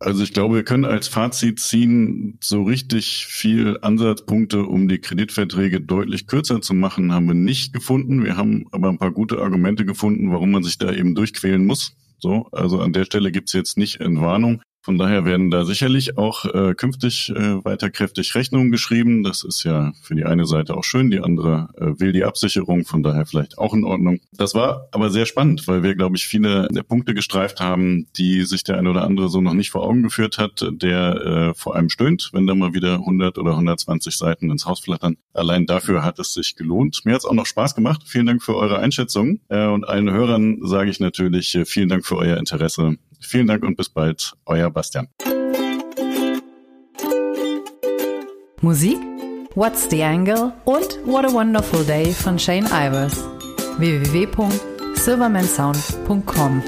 [0.00, 5.80] Also ich glaube, wir können als Fazit ziehen, so richtig viel Ansatzpunkte, um die Kreditverträge
[5.80, 8.22] deutlich kürzer zu machen, haben wir nicht gefunden.
[8.22, 11.96] Wir haben aber ein paar gute Argumente gefunden, warum man sich da eben durchquälen muss.
[12.20, 14.62] So, also an der Stelle gibt's jetzt nicht Entwarnung.
[14.88, 19.22] Von daher werden da sicherlich auch äh, künftig äh, weiter kräftig Rechnungen geschrieben.
[19.22, 22.86] Das ist ja für die eine Seite auch schön, die andere äh, will die Absicherung,
[22.86, 24.20] von daher vielleicht auch in Ordnung.
[24.32, 28.44] Das war aber sehr spannend, weil wir, glaube ich, viele der Punkte gestreift haben, die
[28.44, 31.76] sich der eine oder andere so noch nicht vor Augen geführt hat, der äh, vor
[31.76, 35.18] allem stöhnt, wenn da mal wieder 100 oder 120 Seiten ins Haus flattern.
[35.34, 37.02] Allein dafür hat es sich gelohnt.
[37.04, 38.04] Mir hat es auch noch Spaß gemacht.
[38.06, 39.40] Vielen Dank für eure Einschätzung.
[39.50, 42.96] Äh, und allen Hörern sage ich natürlich äh, vielen Dank für euer Interesse.
[43.20, 45.08] Vielen Dank und bis bald, euer Bastian.
[48.60, 48.98] Musik
[49.54, 53.24] What's the Angle und What a Wonderful Day von Shane Ivers.
[53.78, 56.62] www.silvermansound.com